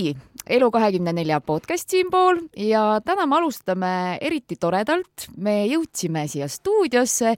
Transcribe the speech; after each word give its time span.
nii, 0.00 0.16
Elu24 0.50 1.40
podcast 1.46 1.92
siinpool 1.92 2.40
ja 2.58 3.00
täna 3.04 3.26
me 3.28 3.36
alustame 3.38 3.92
eriti 4.24 4.56
toredalt. 4.60 5.28
me 5.36 5.66
jõudsime 5.68 6.26
siia 6.28 6.48
stuudiosse 6.48 7.34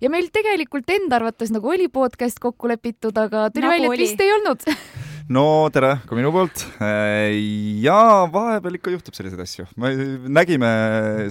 ja 0.00 0.10
meil 0.10 0.30
tegelikult 0.32 0.90
enda 0.94 1.18
arvates 1.18 1.52
nagu 1.52 1.68
oli 1.74 1.88
podcast 1.92 2.38
kokku 2.40 2.70
lepitud, 2.70 3.16
aga 3.18 3.48
tuli 3.50 3.66
nagu 3.66 3.74
välja, 3.74 3.92
et 3.92 4.04
vist 4.04 4.22
ei 4.22 4.32
olnud 4.36 4.64
no 5.32 5.70
tere 5.72 5.94
ka 6.04 6.16
minu 6.16 6.30
poolt. 6.34 6.64
ja 7.80 7.98
vahepeal 8.32 8.76
ikka 8.76 8.92
juhtub 8.92 9.16
selliseid 9.16 9.40
asju. 9.40 9.64
me 9.80 9.92
nägime 10.28 10.68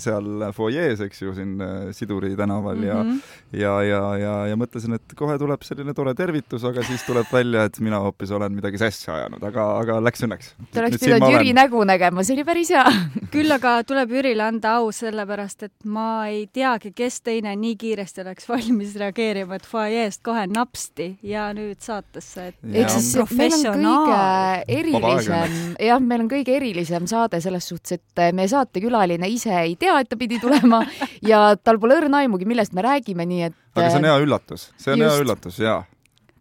seal 0.02 0.48
fuajees, 0.56 1.04
eks 1.06 1.22
ju, 1.22 1.34
siin 1.38 1.62
äh, 1.62 1.92
Siduri 1.94 2.34
tänaval 2.36 2.76
mm 2.76 2.84
-hmm. 2.84 3.20
ja, 3.52 3.82
ja, 3.84 3.84
ja, 3.84 4.18
ja, 4.18 4.48
ja 4.48 4.56
mõtlesin, 4.56 4.96
et 4.96 5.14
kohe 5.16 5.38
tuleb 5.38 5.62
selline 5.62 5.94
tore 5.94 6.14
tervitus, 6.14 6.64
aga 6.64 6.84
siis 6.84 7.04
tuleb 7.04 7.26
välja, 7.32 7.66
et 7.66 7.80
mina 7.80 8.00
hoopis 8.00 8.32
olen 8.32 8.54
midagi 8.54 8.78
sassi 8.78 9.12
ajanud, 9.12 9.44
aga, 9.44 9.78
aga 9.80 10.00
läks 10.02 10.24
õnneks. 10.24 10.54
Te 10.72 10.80
oleks 10.80 10.98
pidanud 10.98 11.30
Jüri 11.30 11.52
olen... 11.52 11.56
nägu 11.56 11.84
nägema, 11.84 12.24
see 12.24 12.36
oli 12.36 12.44
päris 12.44 12.70
hea 12.70 12.86
küll 13.36 13.52
aga 13.52 13.84
tuleb 13.84 14.12
Jürile 14.12 14.44
anda 14.44 14.78
au, 14.78 14.92
sellepärast 14.92 15.64
et 15.64 15.74
ma 15.86 16.28
ei 16.28 16.48
teagi, 16.48 16.92
kes 16.92 17.22
teine 17.22 17.56
nii 17.56 17.76
kiiresti 17.76 18.22
oleks 18.22 18.50
valmis 18.50 18.96
reageerima, 18.96 19.56
et 19.56 19.66
fuajeest 19.66 20.24
kohe 20.24 20.48
napsti 20.48 21.18
ja 21.22 21.54
nüüd 21.54 21.78
saatesse, 21.80 22.48
et 22.48 22.56
ehk 22.74 22.90
siis 22.90 23.14
professionaal 23.16 23.83
kõige 23.84 24.80
erilisem, 24.80 25.56
jah, 25.84 26.04
meil 26.04 26.26
on 26.26 26.32
kõige 26.32 26.56
erilisem 26.58 27.08
saade 27.10 27.42
selles 27.44 27.68
suhtes, 27.70 28.00
et 28.00 28.26
meie 28.36 28.50
saatekülaline 28.52 29.30
ise 29.32 29.54
ei 29.64 29.76
tea, 29.80 30.00
et 30.02 30.10
ta 30.10 30.20
pidi 30.20 30.40
tulema 30.44 30.84
ja 31.32 31.46
tal 31.62 31.82
pole 31.84 32.00
õrna 32.02 32.24
aimugi, 32.24 32.48
millest 32.50 32.74
me 32.74 32.86
räägime, 32.86 33.28
nii 33.30 33.50
et 33.50 33.58
aga 33.74 33.90
see 33.90 34.04
on 34.04 34.10
hea 34.12 34.22
üllatus, 34.28 34.70
see 34.78 34.94
on 34.94 35.04
just. 35.04 35.10
hea 35.10 35.26
üllatus, 35.26 35.60
jaa 35.64 35.82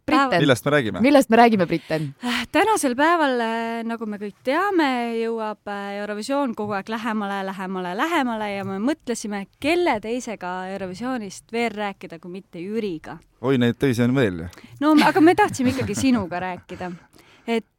Britten. 0.07 0.41
millest 0.41 0.65
me 0.65 0.71
räägime? 0.71 1.01
millest 1.01 1.29
me 1.31 1.37
räägime, 1.37 1.67
Britten? 1.67 2.15
Äh, 2.25 2.47
tänasel 2.53 2.97
päeval, 2.97 3.41
äh, 3.41 3.85
nagu 3.87 4.07
me 4.07 4.19
kõik 4.19 4.35
teame, 4.45 4.89
jõuab 5.21 5.71
äh, 5.71 6.01
Eurovisioon 6.01 6.57
kogu 6.59 6.75
aeg 6.75 6.91
lähemale, 6.91 7.39
lähemale, 7.47 7.95
lähemale 7.97 8.51
ja 8.51 8.65
me 8.67 8.81
mõtlesime, 8.83 9.45
kelle 9.63 10.01
teisega 10.03 10.67
Eurovisioonist 10.75 11.53
veel 11.55 11.71
rääkida, 11.71 12.19
kui 12.19 12.35
mitte 12.35 12.59
Jüriga. 12.59 13.21
oi, 13.41 13.59
neid 13.59 13.79
teisi 13.79 14.03
on 14.03 14.15
veel 14.15 14.43
ju? 14.43 14.51
no 14.81 14.97
aga 15.07 15.21
me 15.21 15.35
tahtsime 15.39 15.71
ikkagi 15.71 15.95
sinuga 15.95 16.41
rääkida 16.41 16.91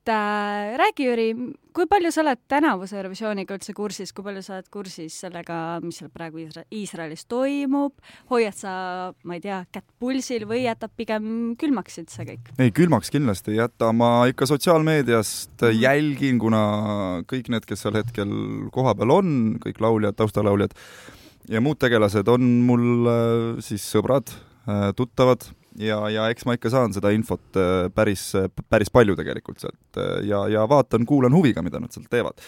et 0.03 0.11
äh, 0.11 0.75
räägi, 0.77 1.05
Jüri, 1.07 1.27
kui 1.73 1.85
palju 1.87 2.11
sa 2.11 2.21
oled 2.23 2.39
tänavuse 2.51 2.97
Eurovisiooniga 2.97 3.55
üldse 3.55 3.73
kursis, 3.75 4.11
kui 4.11 4.25
palju 4.25 4.41
sa 4.43 4.57
oled 4.57 4.67
kursis 4.73 5.15
sellega, 5.23 5.79
mis 5.83 6.01
seal 6.01 6.11
praegu 6.11 6.41
Iisra 6.43 6.65
Iisraelis 6.75 7.23
toimub, 7.31 7.95
hoiad 8.31 8.57
sa, 8.57 8.73
ma 9.23 9.37
ei 9.37 9.43
tea, 9.43 9.61
kätt 9.71 9.87
pulsil 10.03 10.43
või 10.49 10.65
jätab 10.65 10.91
pigem 10.99 11.55
külmaks 11.59 12.01
see 12.03 12.27
kõik? 12.27 12.51
ei, 12.59 12.73
külmaks 12.75 13.13
kindlasti 13.13 13.55
ei 13.55 13.61
jäta, 13.61 13.93
ma 13.95 14.27
ikka 14.27 14.47
sotsiaalmeediast 14.51 15.55
-hmm. 15.61 15.79
jälgin, 15.79 16.39
kuna 16.39 16.63
kõik 17.23 17.49
need, 17.49 17.65
kes 17.65 17.87
seal 17.87 17.95
hetkel 17.95 18.31
kohapeal 18.75 19.17
on, 19.21 19.59
kõik 19.63 19.79
lauljad, 19.79 20.19
taustalauljad 20.19 20.75
ja 21.47 21.61
muud 21.63 21.79
tegelased 21.79 22.27
on 22.27 22.43
mul 22.67 23.07
äh, 23.07 23.63
siis 23.63 23.87
sõbrad, 23.87 24.35
äh, 24.67 24.91
tuttavad 24.95 25.47
ja, 25.81 25.97
ja 26.11 26.25
eks 26.31 26.45
ma 26.47 26.55
ikka 26.57 26.71
saan 26.73 26.93
seda 26.95 27.11
infot 27.15 27.57
äh, 27.59 27.87
päris, 27.95 28.25
päris 28.69 28.91
palju 28.93 29.15
tegelikult 29.17 29.63
sealt 29.63 29.99
äh, 29.99 30.21
ja, 30.27 30.43
ja 30.51 30.65
vaatan, 30.69 31.07
kuulan 31.09 31.33
huviga, 31.33 31.63
mida 31.65 31.81
nad 31.81 31.93
seal 31.93 32.05
teevad. 32.11 32.41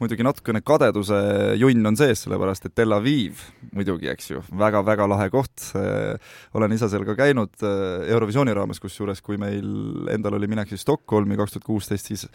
muidugi 0.00 0.26
natukene 0.26 0.62
kadeduse 0.66 1.20
junn 1.60 1.86
on 1.92 1.98
sees, 1.98 2.24
sellepärast 2.24 2.66
et 2.68 2.74
Tel 2.78 2.94
Aviv 2.96 3.44
muidugi, 3.72 4.10
eks 4.12 4.32
ju 4.32 4.42
väga,, 4.50 4.82
väga-väga 4.82 5.08
lahe 5.14 5.30
koht, 5.34 5.70
äh, 5.78 6.34
olen 6.58 6.74
ise 6.74 6.90
seal 6.90 7.06
ka 7.08 7.16
käinud 7.18 7.62
Eurovisiooni 7.62 8.54
raames, 8.56 8.80
kusjuures 8.82 9.22
kui 9.24 9.38
meil 9.40 10.08
endal 10.12 10.38
oli 10.38 10.50
minek 10.50 10.72
siis 10.72 10.84
Stockholmi 10.86 11.38
kaks 11.38 11.56
tuhat 11.56 11.66
kuusteist, 11.66 12.10
siis 12.10 12.26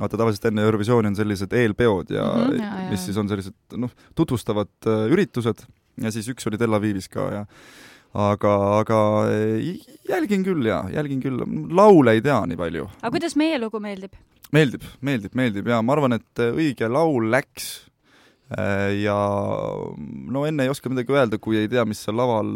vaata, 0.00 0.16
tavaliselt 0.16 0.50
enne 0.50 0.66
Eurovisiooni 0.66 1.12
on 1.12 1.18
sellised 1.18 1.52
eelpeod 1.56 2.10
ja 2.14 2.26
mm 2.26 2.46
-hmm, 2.46 2.62
ja, 2.62 2.70
ja. 2.84 2.90
mis 2.90 3.04
siis 3.06 3.16
on 3.16 3.28
sellised 3.28 3.76
noh, 3.76 3.92
tutvustavad 4.14 4.90
üritused 5.10 5.66
ja 6.02 6.12
siis 6.12 6.28
üks 6.28 6.48
oli 6.48 6.58
Tel 6.58 6.74
Avivis 6.74 7.08
ka 7.08 7.30
ja 7.32 7.44
aga, 8.16 8.52
aga 8.80 9.00
jälgin 10.08 10.46
küll 10.46 10.68
ja, 10.68 10.82
jälgin 10.92 11.20
küll, 11.24 11.42
laule 11.76 12.16
ei 12.16 12.22
tea 12.24 12.38
nii 12.48 12.58
palju. 12.60 12.86
aga 13.02 13.12
kuidas 13.16 13.36
meie 13.38 13.58
lugu 13.60 13.80
meeldib? 13.82 14.16
meeldib, 14.54 14.86
meeldib, 15.04 15.34
meeldib 15.36 15.68
ja 15.70 15.82
ma 15.82 15.96
arvan, 15.96 16.16
et 16.16 16.44
õige 16.46 16.88
laul 16.90 17.28
läks 17.32 17.68
äh, 18.56 18.94
ja 19.02 19.16
no 20.32 20.46
enne 20.48 20.66
ei 20.66 20.72
oska 20.72 20.92
midagi 20.92 21.14
öelda, 21.14 21.40
kui 21.42 21.60
ei 21.60 21.70
tea, 21.70 21.84
mis 21.88 22.02
seal 22.06 22.16
laval 22.18 22.50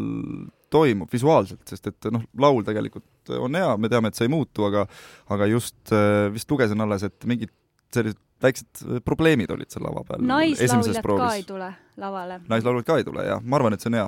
toimub 0.70 1.10
visuaalselt, 1.10 1.64
sest 1.66 1.90
et 1.90 2.10
noh, 2.14 2.22
laul 2.38 2.62
tegelikult 2.66 3.34
on 3.40 3.58
hea, 3.58 3.74
me 3.76 3.90
teame, 3.90 4.10
et 4.10 4.18
see 4.18 4.28
ei 4.28 4.32
muutu, 4.32 4.64
aga 4.70 4.86
aga 5.34 5.50
just 5.50 5.94
äh, 5.94 6.28
vist 6.34 6.50
lugesin 6.50 6.86
alles, 6.86 7.04
et 7.06 7.28
mingid 7.28 7.52
sellised 7.94 8.20
väiksed 8.42 8.82
probleemid 9.06 9.50
olid 9.54 9.70
seal 9.72 9.84
lava 9.86 10.02
peal. 10.08 10.22
naislauljad 10.24 11.02
ka 11.04 11.30
ei 11.36 11.46
tule 11.48 11.70
lavale. 12.00 12.40
naislauljad 12.48 12.86
ka 12.88 12.98
ei 13.00 13.06
tule, 13.06 13.24
jah, 13.26 13.42
ma 13.44 13.58
arvan, 13.60 13.76
et 13.76 13.84
see 13.84 13.90
on 13.92 13.98
hea. 13.98 14.06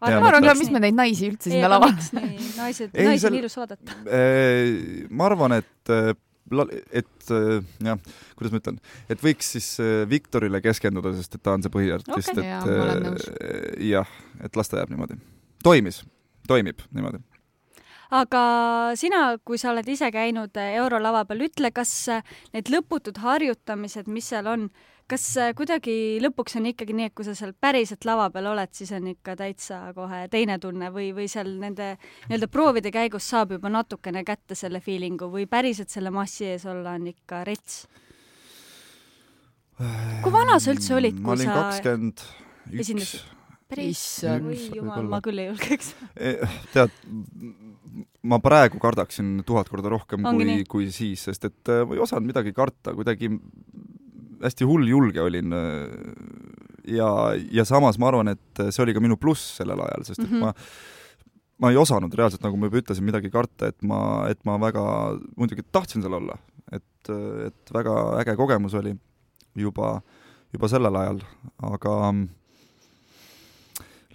ma 0.00 0.16
arvan 0.30 0.48
ka, 0.48 0.56
mis 0.58 0.72
me 0.74 0.82
neid 0.86 0.98
naisi 0.98 1.30
üldse 1.30 1.52
sinna 1.52 1.70
lavale. 1.72 1.94
naised, 2.60 2.92
naisi 2.96 3.30
on 3.30 3.38
ilus 3.40 3.56
vaadata. 3.60 3.96
ma 5.10 5.30
arvan, 5.30 5.60
et 5.60 5.94
et 6.98 7.30
jah, 7.30 7.98
kuidas 8.34 8.52
ma 8.52 8.58
ütlen, 8.58 8.78
et 9.12 9.20
võiks 9.22 9.52
siis 9.54 9.68
Viktorile 10.10 10.58
keskenduda, 10.64 11.14
sest 11.14 11.38
et 11.38 11.44
ta 11.46 11.54
on 11.54 11.62
see 11.62 11.72
põhiartist 11.72 12.32
okay,, 12.34 12.56
et 12.58 13.84
jah, 13.92 14.16
et 14.42 14.58
las 14.58 14.72
ta 14.72 14.82
jääb 14.82 14.96
niimoodi. 14.96 15.20
toimis, 15.62 16.02
toimib 16.50 16.82
niimoodi 16.90 17.22
aga 18.10 18.42
sina, 18.98 19.38
kui 19.44 19.58
sa 19.60 19.70
oled 19.72 19.88
ise 19.88 20.10
käinud 20.14 20.56
äh, 20.58 20.74
eurolava 20.80 21.24
peal, 21.28 21.46
ütle, 21.46 21.70
kas 21.74 21.92
äh, 22.10 22.24
need 22.54 22.70
lõputud 22.72 23.20
harjutamised, 23.22 24.10
mis 24.10 24.30
seal 24.32 24.50
on, 24.50 24.66
kas 25.10 25.24
äh, 25.40 25.52
kuidagi 25.58 25.94
lõpuks 26.22 26.58
on 26.58 26.68
ikkagi 26.72 26.96
nii, 26.96 27.10
et 27.10 27.16
kui 27.16 27.26
sa 27.26 27.36
seal 27.38 27.54
päriselt 27.54 28.06
lava 28.08 28.28
peal 28.34 28.50
oled, 28.52 28.74
siis 28.76 28.92
on 28.96 29.08
ikka 29.12 29.36
täitsa 29.38 29.80
kohe 29.96 30.24
teine 30.32 30.58
tunne 30.62 30.90
või, 30.94 31.10
või 31.16 31.30
seal 31.30 31.54
nende 31.62 31.94
nii-öelda 32.28 32.50
proovide 32.50 32.92
käigus 32.94 33.30
saab 33.30 33.54
juba 33.56 33.72
natukene 33.72 34.24
kätte 34.26 34.58
selle 34.58 34.82
feeling'u 34.84 35.30
või 35.32 35.46
päriselt 35.50 35.90
selle 35.94 36.12
massi 36.14 36.50
ees 36.50 36.66
olla 36.70 36.98
on 36.98 37.10
ikka 37.14 37.44
rets? 37.48 37.84
kui 40.20 40.32
vana 40.32 40.58
sa 40.60 40.74
üldse 40.74 40.92
olid, 40.92 41.22
kui 41.24 41.38
sa 41.40 41.54
kakskümmend 41.56 42.24
üks 42.76 43.22
issand. 43.78 44.50
jumal, 44.74 45.06
ma 45.08 45.20
küll 45.24 45.38
ei 45.38 45.50
julgeks. 45.50 45.94
Eh, 46.20 46.42
tead, 46.74 46.92
ma 48.22 48.40
praegu 48.42 48.80
kardaksin 48.82 49.40
tuhat 49.46 49.70
korda 49.70 49.92
rohkem 49.92 50.26
Ongi 50.26 50.46
kui, 50.46 50.64
kui 50.74 50.90
siis, 50.94 51.24
sest 51.28 51.46
et 51.48 51.72
ma 51.86 51.96
ei 51.96 52.02
osanud 52.02 52.28
midagi 52.28 52.52
karta, 52.56 52.94
kuidagi 52.96 53.30
hästi 54.40 54.66
hulljulge 54.68 55.20
olin. 55.22 55.54
ja, 56.88 57.10
ja 57.52 57.64
samas 57.68 57.98
ma 58.00 58.08
arvan, 58.08 58.32
et 58.34 58.64
see 58.68 58.82
oli 58.84 58.96
ka 58.96 59.02
minu 59.04 59.16
pluss 59.20 59.60
sellel 59.60 59.80
ajal, 59.84 60.04
sest 60.08 60.24
et 60.24 60.30
mm 60.30 60.36
-hmm. 60.36 60.48
ma 60.48 60.54
ma 61.60 61.70
ei 61.70 61.76
osanud 61.76 62.14
reaalselt, 62.16 62.42
nagu 62.44 62.56
ma 62.56 62.70
juba 62.70 62.80
ütlesin, 62.80 63.04
midagi 63.06 63.30
karta, 63.32 63.68
et 63.70 63.82
ma, 63.86 64.00
et 64.32 64.40
ma 64.48 64.56
väga, 64.60 64.82
muidugi 65.36 65.64
tahtsin 65.72 66.04
seal 66.04 66.16
olla, 66.16 66.38
et, 66.72 67.12
et 67.46 67.72
väga 67.74 67.96
äge 68.22 68.36
kogemus 68.38 68.76
oli 68.80 68.94
juba, 69.58 69.98
juba 70.54 70.70
sellel 70.72 70.96
ajal, 71.02 71.20
aga 71.70 71.96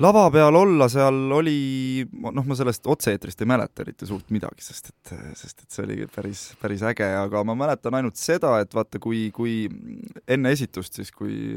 lava 0.03 0.25
peal 0.31 0.55
olla 0.59 0.87
seal 0.91 1.17
oli, 1.31 2.05
noh, 2.11 2.45
ma 2.45 2.57
sellest 2.57 2.87
otse-eetrist 2.91 3.43
ei 3.43 3.49
mäleta 3.49 3.85
eriti 3.85 4.07
suurt 4.09 4.31
midagi, 4.35 4.65
sest 4.65 4.91
et, 4.91 5.13
sest 5.39 5.63
et 5.63 5.69
see 5.71 5.85
oli 5.85 6.07
päris, 6.11 6.47
päris 6.61 6.83
äge, 6.87 7.07
aga 7.19 7.43
ma 7.47 7.55
mäletan 7.65 7.95
ainult 7.99 8.19
seda, 8.19 8.57
et 8.63 8.75
vaata, 8.75 8.99
kui, 9.03 9.29
kui 9.35 9.65
enne 10.27 10.55
esitust 10.55 10.99
siis, 10.99 11.13
kui 11.15 11.55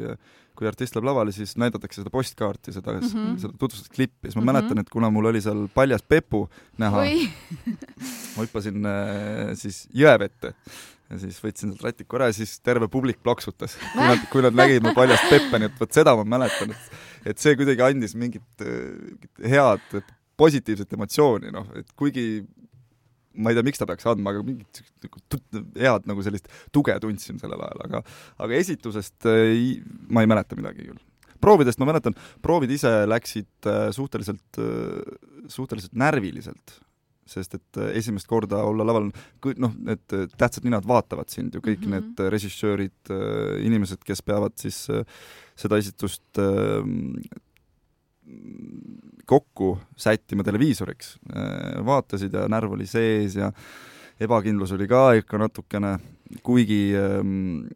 kui 0.59 0.67
artist 0.67 0.97
läheb 0.97 1.07
lavale, 1.07 1.31
siis 1.31 1.53
näidatakse 1.61 2.01
seda 2.01 2.11
postkaarti, 2.11 2.73
seda 2.75 2.97
mm, 2.97 3.05
-hmm. 3.07 3.35
seda 3.39 3.55
tutvustusklippi, 3.61 4.27
siis 4.27 4.37
ma 4.37 4.41
mm 4.41 4.49
-hmm. 4.49 4.53
mäletan, 4.53 4.79
et 4.83 4.91
kuna 4.91 5.11
mul 5.11 5.31
oli 5.31 5.41
seal 5.41 5.69
paljas 5.75 6.03
pepu 6.03 6.49
näha, 6.79 7.05
ma 8.35 8.43
hüppasin 8.43 8.87
äh, 8.87 9.55
siis 9.55 9.87
jõe 9.95 10.19
vette 10.19 10.55
ja 11.11 11.19
siis 11.19 11.39
võtsin 11.45 11.73
sealt 11.73 11.85
rätiku 11.87 12.19
ära 12.19 12.29
ja 12.29 12.37
siis 12.37 12.59
terve 12.61 12.89
publik 12.89 13.23
plaksutas, 13.23 13.79
kui 13.93 14.03
nad, 14.03 14.25
kui 14.33 14.43
nad 14.45 14.57
nägid 14.59 14.83
mu 14.85 14.93
paljast 14.97 15.31
peppa, 15.31 15.59
nii 15.59 15.71
et 15.71 15.81
vot 15.81 15.93
seda 15.93 16.17
ma 16.19 16.25
mäletan, 16.37 16.75
et 16.75 17.18
et 17.27 17.41
see 17.43 17.57
kuidagi 17.59 17.85
andis 17.87 18.15
mingit 18.19 18.67
head 19.43 20.01
positiivset 20.39 20.95
emotsiooni, 20.95 21.51
noh, 21.55 21.67
et 21.79 21.91
kuigi 21.99 22.29
ma 23.39 23.53
ei 23.53 23.59
tea, 23.59 23.67
miks 23.67 23.81
ta 23.81 23.87
peaks 23.89 24.07
andma, 24.11 24.33
aga 24.35 24.43
mingit 24.47 24.81
nagu 25.05 25.23
head 25.79 26.09
nagu 26.11 26.25
sellist 26.27 26.49
tuge 26.75 26.97
tundsin 27.03 27.39
sellel 27.41 27.63
ajal, 27.67 27.85
aga 27.87 28.03
aga 28.45 28.59
esitusest 28.59 29.29
ei, 29.31 29.79
ma 30.11 30.25
ei 30.25 30.31
mäleta 30.31 30.59
midagi 30.59 30.89
küll. 30.89 31.01
proovidest 31.39 31.79
ma 31.79 31.87
mäletan, 31.93 32.17
proovid 32.43 32.73
ise 32.75 32.91
läksid 33.07 33.69
äh, 33.71 33.89
suhteliselt, 33.95 34.59
äh, 34.59 35.47
suhteliselt 35.51 35.95
närviliselt, 35.95 36.79
sest 37.31 37.59
et 37.59 37.81
äh, 37.81 37.91
esimest 38.01 38.29
korda 38.31 38.63
olla 38.67 38.87
laval, 38.87 39.11
noh, 39.57 39.75
need 39.91 40.17
tähtsad 40.37 40.67
ninad 40.67 40.87
vaatavad 40.89 41.31
sind 41.33 41.55
ju, 41.55 41.65
kõik 41.65 41.85
mm 41.85 41.93
-hmm. 41.93 42.15
need 42.15 42.33
režissöörid, 42.37 43.13
inimesed, 43.65 44.03
kes 44.05 44.23
peavad 44.23 44.57
siis 44.57 44.87
seda 45.57 45.79
esitust 45.79 46.41
kokku 49.27 49.79
sättima 49.97 50.45
televiisoriks, 50.45 51.19
vaatasid 51.85 52.33
ja 52.33 52.49
närv 52.49 52.73
oli 52.73 52.87
sees 52.87 53.37
ja 53.37 53.53
ebakindlus 54.21 54.73
oli 54.73 54.89
ka 54.89 55.13
ikka 55.19 55.39
natukene, 55.39 55.99
kuigi 56.43 56.93
ähm, 56.99 57.69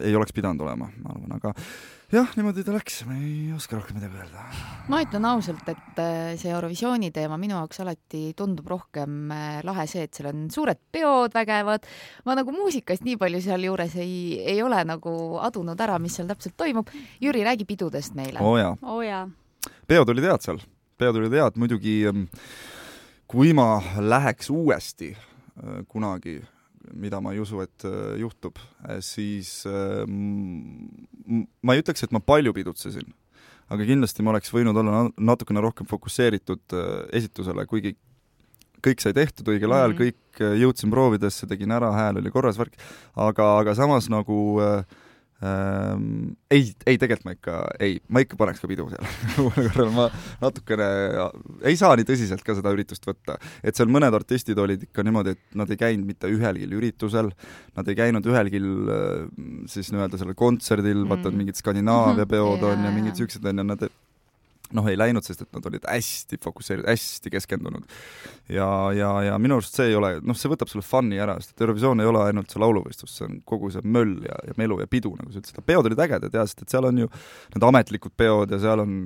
ei 0.00 0.16
oleks 0.16 0.32
pidanud 0.32 0.62
olema, 0.64 0.88
ma 1.02 1.12
arvan, 1.12 1.36
aga 1.36 1.52
jah, 2.12 2.28
niimoodi 2.38 2.62
ta 2.62 2.74
läks, 2.74 3.00
ma 3.08 3.16
ei 3.18 3.50
oska 3.56 3.78
rohkem 3.78 3.96
midagi 3.98 4.20
öelda. 4.20 4.44
ma 4.92 5.00
ütlen 5.02 5.26
ausalt, 5.26 5.66
et 5.72 5.98
äh, 5.98 6.36
see 6.38 6.52
Eurovisiooni 6.54 7.10
teema 7.14 7.38
minu 7.40 7.56
jaoks 7.56 7.82
alati 7.82 8.20
tundub 8.38 8.68
rohkem 8.70 9.32
äh, 9.34 9.58
lahe 9.66 9.86
see, 9.90 10.04
et 10.06 10.14
seal 10.14 10.30
on 10.30 10.46
suured 10.54 10.78
peod 10.94 11.34
vägevad. 11.34 11.88
ma 12.26 12.36
nagu 12.38 12.54
muusikast 12.54 13.02
nii 13.06 13.18
palju 13.18 13.42
sealjuures 13.48 13.98
ei, 13.98 14.38
ei 14.54 14.62
ole 14.62 14.84
nagu 14.86 15.16
adunud 15.42 15.80
ära, 15.82 15.98
mis 15.98 16.14
seal 16.18 16.30
täpselt 16.30 16.56
toimub. 16.56 16.92
Jüri, 17.22 17.42
räägi 17.46 17.66
pidudest 17.66 18.14
meile. 18.14 18.38
oo 18.40 18.54
oh, 18.54 18.60
jaa 18.60 18.74
oh, 18.82 19.02
jaa. 19.02 19.26
peod 19.90 20.14
olid 20.14 20.30
head 20.30 20.46
seal, 20.46 20.62
peod 20.98 21.18
olid 21.18 21.34
head, 21.34 21.58
muidugi 21.58 22.04
ähm, 22.06 22.28
kui 23.26 23.50
ma 23.56 23.80
läheks 23.98 24.52
uuesti 24.54 25.16
äh, 25.16 25.82
kunagi 25.90 26.38
mida 26.94 27.18
ma 27.18 27.32
ei 27.34 27.40
usu, 27.42 27.58
et 27.64 27.82
juhtub, 28.20 28.60
siis 29.02 29.64
ma 31.26 31.74
ei 31.74 31.82
ütleks, 31.82 32.04
et 32.06 32.12
ma 32.14 32.22
palju 32.22 32.54
pidutsesin, 32.56 33.08
aga 33.72 33.86
kindlasti 33.88 34.22
ma 34.22 34.34
oleks 34.34 34.52
võinud 34.54 34.76
olla 34.78 35.06
natukene 35.16 35.62
rohkem 35.64 35.88
fokusseeritud 35.90 36.76
esitusele, 37.16 37.66
kuigi 37.66 37.96
kõik 38.86 39.02
sai 39.02 39.16
tehtud 39.16 39.48
õigel 39.50 39.72
ajal 39.72 39.92
mm, 39.92 39.98
-hmm. 39.98 40.20
kõik 40.38 40.60
jõudsin 40.62 40.92
proovidesse, 40.92 41.48
tegin 41.50 41.72
ära, 41.74 41.90
hääl 41.94 42.20
oli 42.20 42.30
korras, 42.30 42.58
värk, 42.60 42.76
aga, 43.14 43.48
aga 43.62 43.74
samas 43.74 44.10
nagu 44.12 44.60
äh, 44.62 44.84
Ähm, 45.44 46.30
ei, 46.48 46.70
ei 46.88 46.96
tegelikult 46.96 47.26
ma 47.28 47.32
ikka, 47.34 47.56
ei, 47.84 47.98
ma 48.08 48.22
ikka 48.24 48.38
paneks 48.40 48.62
ka 48.62 48.70
pidu 48.70 48.86
seal 48.88 49.04
uuel 49.42 49.66
korral 49.68 49.90
ma 49.92 50.06
natukene 50.40 50.86
ei 51.68 51.76
saa 51.76 51.92
nii 51.98 52.08
tõsiselt 52.08 52.40
ka 52.46 52.56
seda 52.56 52.72
üritust 52.72 53.04
võtta. 53.04 53.36
et 53.60 53.76
seal 53.76 53.92
mõned 53.92 54.16
artistid 54.16 54.56
olid 54.56 54.86
ikka 54.88 55.04
niimoodi, 55.04 55.36
et 55.36 55.60
nad 55.60 55.68
ei 55.68 55.82
käinud 55.82 56.08
mitte 56.08 56.30
ühelgi 56.32 56.70
üritusel, 56.72 57.28
nad 57.76 57.92
ei 57.92 57.98
käinud 57.98 58.24
ühelgi 58.32 58.62
äh, 58.64 59.28
siis 59.68 59.92
nii-öelda 59.92 60.22
sellel 60.22 60.38
kontserdil 60.40 61.02
mm., 61.02 61.12
vaata 61.12 61.34
mingid 61.36 61.60
Skandinaavia 61.60 62.24
mhm. 62.24 62.32
peod 62.32 62.56
mm 62.56 62.64
-hmm. 62.64 62.72
on 62.72 62.88
ja 62.88 62.96
mingid 62.96 63.20
siuksed 63.20 63.44
on 63.44 63.60
ja 63.60 63.68
nad 63.74 63.88
noh, 64.74 64.86
ei 64.90 64.98
läinud, 64.98 65.24
sest 65.26 65.44
et 65.44 65.52
nad 65.54 65.66
olid 65.68 65.84
hästi 65.86 66.38
fokusseeritud, 66.42 66.88
hästi 66.90 67.32
keskendunud. 67.34 67.86
ja, 68.52 68.68
ja, 68.96 69.10
ja 69.28 69.38
minu 69.42 69.60
arust 69.60 69.78
see 69.78 69.90
ei 69.92 69.96
ole, 69.98 70.16
noh, 70.26 70.38
see 70.38 70.50
võtab 70.50 70.70
selle 70.70 70.84
fun'i 70.86 71.20
ära, 71.22 71.36
sest 71.40 71.54
et 71.54 71.64
Eurovisioon 71.66 72.02
ei 72.02 72.10
ole 72.10 72.24
ainult 72.26 72.52
see 72.52 72.62
lauluvõistlus, 72.62 73.14
see 73.18 73.28
on 73.28 73.38
kogu 73.48 73.70
see 73.74 73.84
möll 73.84 74.18
ja, 74.26 74.36
ja 74.48 74.56
melu 74.60 74.80
ja 74.82 74.90
pidu, 74.90 75.14
nagu 75.18 75.32
sa 75.32 75.42
ütlesid, 75.42 75.62
peod 75.66 75.90
olid 75.90 76.04
ägedad 76.06 76.34
ja 76.34 76.46
sest 76.46 76.66
et 76.66 76.74
seal 76.74 76.88
on 76.88 77.04
ju 77.04 77.10
need 77.54 77.68
ametlikud 77.70 78.16
peod 78.16 78.54
ja 78.54 78.60
seal 78.62 78.84
on 78.84 78.98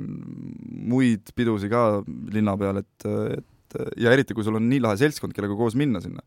muid 0.90 1.32
pidusid 1.36 1.72
ka 1.72 1.84
linna 2.32 2.56
peal, 2.60 2.82
et, 2.82 3.08
et 3.36 3.80
ja 4.00 4.14
eriti, 4.14 4.34
kui 4.34 4.46
sul 4.46 4.58
on 4.58 4.66
nii 4.70 4.82
lahe 4.82 4.98
seltskond, 5.00 5.34
kellega 5.36 5.56
koos 5.58 5.76
minna 5.78 6.02
sinna. 6.02 6.24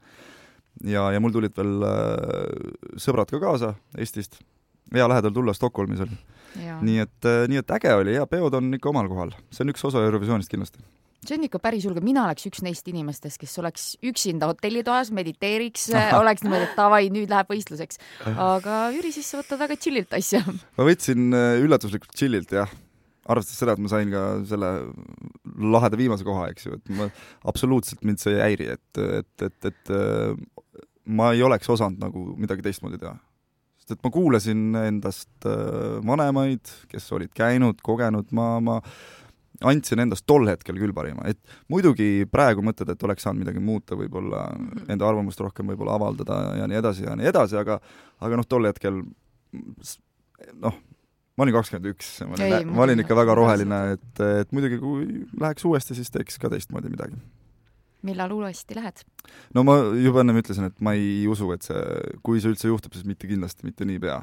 ja, 0.83 1.09
ja 1.13 1.21
mul 1.21 1.33
tulid 1.35 1.53
veel 1.57 1.85
äh, 1.85 2.97
sõbrad 3.01 3.29
ka 3.31 3.41
kaasa 3.41 3.73
Eestist, 3.97 4.39
hea 4.93 5.09
lähedal 5.09 5.33
tulla, 5.35 5.55
Stockholmis 5.55 6.03
oli 6.05 6.19
nii 6.57 6.99
et, 7.03 7.19
äh, 7.27 7.45
nii 7.49 7.61
et 7.61 7.71
äge 7.77 7.93
oli 7.97 8.17
ja 8.17 8.27
peod 8.29 8.53
on 8.57 8.73
ikka 8.77 8.91
omal 8.91 9.09
kohal, 9.11 9.33
see 9.53 9.65
on 9.65 9.73
üks 9.73 9.85
osa 9.89 10.03
Eurovisioonist 10.05 10.51
kindlasti 10.51 10.83
see 11.23 11.37
on 11.37 11.45
ikka 11.47 11.61
päris 11.63 11.85
julge, 11.87 12.03
mina 12.03 12.25
oleks 12.27 12.49
üks 12.49 12.59
neist 12.65 12.87
inimestest, 12.91 13.39
kes 13.39 13.53
oleks 13.61 13.85
üksinda 14.03 14.49
hotellitoas, 14.49 15.13
mediteeriks, 15.15 15.87
oleks 16.21 16.43
niimoodi, 16.43 16.67
et 16.67 16.73
davai, 16.75 17.05
nüüd 17.15 17.31
läheb 17.31 17.47
võistluseks. 17.53 18.01
aga 18.27 18.89
Jüri, 18.91 19.13
siis 19.15 19.29
sa 19.31 19.39
võtad 19.39 19.61
väga 19.61 19.77
chillilt 19.79 20.15
asja. 20.17 20.43
ma 20.77 20.87
võtsin 20.89 21.31
äh, 21.31 21.61
üllatuslikult 21.63 22.11
chillilt, 22.19 22.51
jah. 22.51 22.71
arvestades 23.23 23.61
seda, 23.63 23.77
et 23.77 23.83
ma 23.85 23.93
sain 23.93 24.11
ka 24.11 24.25
selle 24.51 24.73
laheda 25.77 25.99
viimase 25.99 26.27
koha, 26.27 26.49
eks 26.51 26.67
ju, 26.67 26.75
et 26.81 26.95
ma 26.99 27.07
absoluutselt 27.47 28.03
mind 28.03 28.19
see 28.19 28.35
ei 28.35 28.43
häiri, 28.49 28.73
et, 28.75 29.03
et, 29.23 29.47
et, 29.47 29.71
et 29.71 29.95
äh, 29.95 30.83
ma 31.07 31.31
ei 31.31 31.47
oleks 31.47 31.71
osanud 31.71 32.03
nagu 32.03 32.33
midagi 32.35 32.67
teistmoodi 32.67 32.99
teha 32.99 33.15
sest 33.83 33.97
et 33.97 34.05
ma 34.05 34.11
kuulasin 34.13 34.77
endast 34.79 35.49
äh, 35.49 35.99
vanemaid, 36.07 36.71
kes 36.91 37.09
olid 37.15 37.33
käinud, 37.35 37.81
kogenud, 37.83 38.31
ma, 38.35 38.55
ma 38.63 38.79
andsin 39.67 40.01
endast 40.03 40.25
tol 40.27 40.47
hetkel 40.49 40.79
küll 40.79 40.95
parima, 40.95 41.27
et 41.29 41.39
muidugi 41.71 42.25
praegu 42.31 42.63
mõtled, 42.65 42.93
et 42.93 43.03
oleks 43.05 43.27
saanud 43.27 43.43
midagi 43.43 43.61
muuta, 43.63 43.97
võib-olla 43.99 44.47
mhm. 44.55 44.87
enda 44.95 45.09
arvamust 45.09 45.43
rohkem 45.43 45.69
võib-olla 45.73 45.99
avaldada 45.99 46.39
ja 46.61 46.69
nii 46.69 46.79
edasi 46.79 47.05
ja 47.07 47.17
nii 47.19 47.29
edasi, 47.33 47.59
aga 47.59 47.79
aga 48.23 48.39
noh, 48.39 48.47
tol 48.47 48.69
hetkel 48.69 49.03
noh, 50.63 50.79
ma 51.35 51.45
olin 51.45 51.57
kakskümmend 51.59 51.91
üks, 51.93 52.15
ma 52.29 52.39
olin, 52.39 52.73
ma 52.73 52.87
olin 52.87 53.03
ikka 53.03 53.19
väga 53.19 53.37
roheline, 53.37 53.83
et, 53.97 54.25
et 54.43 54.55
muidugi 54.55 54.79
kui 54.81 55.23
läheks 55.43 55.67
uuesti, 55.69 55.97
siis 55.99 56.11
teeks 56.13 56.39
ka 56.41 56.51
teistmoodi 56.53 56.93
midagi 56.93 57.19
millal 58.07 58.33
uuesti 58.35 58.77
lähed? 58.77 59.03
no 59.55 59.63
ma 59.67 59.77
juba 59.97 60.23
ennem 60.23 60.41
ütlesin, 60.41 60.69
et 60.71 60.81
ma 60.83 60.95
ei 60.97 61.23
usu, 61.31 61.49
et 61.55 61.65
see, 61.65 61.83
kui 62.25 62.41
see 62.43 62.53
üldse 62.53 62.71
juhtub, 62.71 62.95
siis 62.95 63.07
mitte 63.07 63.29
kindlasti 63.29 63.67
mitte 63.67 63.87
niipea. 63.89 64.19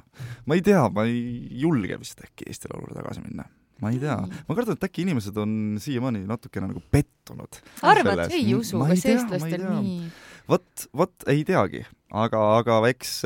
ma 0.47 0.59
ei 0.59 0.65
tea, 0.67 0.85
ma 0.93 1.07
ei 1.09 1.49
julge 1.63 1.99
vist 2.01 2.21
äkki 2.25 2.49
Eesti 2.51 2.73
Laulule 2.73 2.97
tagasi 2.99 3.25
minna 3.25 3.49
ma 3.81 3.93
ei 3.95 4.01
tea, 4.01 4.17
ma 4.21 4.57
kardan, 4.57 4.77
et 4.77 4.89
äkki 4.91 5.07
inimesed 5.07 5.37
on 5.41 5.53
siiamaani 5.81 6.27
natukene 6.29 6.69
nagu 6.69 6.83
pettunud. 6.93 7.63
arvad, 7.81 8.27
ei 8.29 8.53
usu, 8.57 8.83
kas 8.85 9.07
eestlastel 9.09 9.65
nii? 9.65 10.11
vot, 10.51 10.87
vot 10.97 11.29
ei 11.33 11.45
teagi, 11.49 11.85
aga, 12.13 12.43
aga 12.61 12.81
eks 12.91 13.21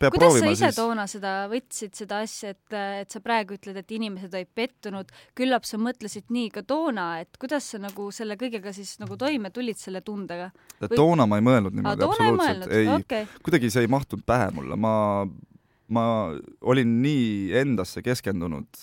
peab 0.00 0.14
kuidas 0.14 0.34
proovima, 0.34 0.50
sa 0.50 0.52
ise 0.54 0.68
siis... 0.68 0.78
toona 0.78 1.06
seda 1.10 1.32
võtsid, 1.52 1.94
seda 1.96 2.20
asja, 2.24 2.52
et, 2.54 2.76
et 3.02 3.16
sa 3.16 3.22
praegu 3.24 3.56
ütled, 3.56 3.78
et 3.80 3.96
inimesed 3.96 4.36
olid 4.36 4.52
pettunud, 4.58 5.10
küllap 5.38 5.68
sa 5.68 5.80
mõtlesid 5.80 6.30
nii 6.34 6.52
ka 6.54 6.62
toona, 6.68 7.08
et 7.24 7.40
kuidas 7.40 7.70
sa 7.72 7.80
nagu 7.82 8.10
selle 8.14 8.38
kõigega 8.40 8.74
siis 8.76 8.96
nagu 9.02 9.18
toime 9.20 9.52
tulid, 9.54 9.80
selle 9.80 10.02
tundega? 10.06 10.50
Või... 10.80 10.94
toona 10.94 11.28
ma 11.30 11.40
ei 11.40 11.46
mõelnud 11.48 11.76
niimoodi 11.76 12.08
absoluutselt, 12.08 12.70
ei, 12.70 12.86
ei 12.86 12.94
okay., 12.94 13.28
kuidagi 13.46 13.72
see 13.72 13.86
ei 13.86 13.92
mahtunud 13.92 14.26
pähe 14.28 14.50
mulle, 14.56 14.78
ma 14.80 14.94
ma 15.86 16.02
olin 16.66 16.96
nii 16.98 17.52
endasse 17.54 18.02
keskendunud, 18.02 18.80